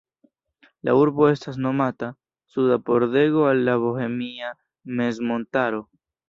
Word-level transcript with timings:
La 0.87 0.93
urbo 0.99 1.27
estas 1.31 1.59
nomata 1.65 2.09
"Suda 2.53 2.77
pordego 2.87 3.45
al 3.51 3.61
la 3.69 3.77
Bohemia 3.85 4.51
mezmontaro". 5.03 5.85